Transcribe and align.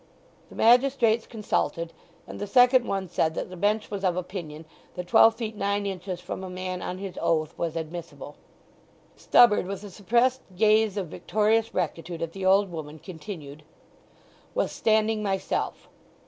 The 0.49 0.55
magistrates 0.55 1.27
consulted, 1.27 1.93
and 2.25 2.39
the 2.41 2.47
second 2.47 2.87
one 2.87 3.07
said 3.07 3.35
that 3.35 3.51
the 3.51 3.55
bench 3.55 3.91
was 3.91 4.03
of 4.03 4.17
opinion 4.17 4.65
that 4.95 5.05
twelve 5.05 5.35
feet 5.35 5.55
nine 5.55 5.85
inches 5.85 6.19
from 6.19 6.43
a 6.43 6.49
man 6.49 6.81
on 6.81 6.97
his 6.97 7.19
oath 7.21 7.55
was 7.55 7.75
admissible. 7.75 8.35
Stubberd, 9.15 9.67
with 9.67 9.83
a 9.83 9.91
suppressed 9.91 10.41
gaze 10.55 10.97
of 10.97 11.09
victorious 11.09 11.71
rectitude 11.75 12.23
at 12.23 12.31
the 12.33 12.47
old 12.47 12.71
woman, 12.71 12.97
continued: 12.97 13.61
"Was 14.55 14.71
standing 14.71 15.21
myself. 15.21 15.87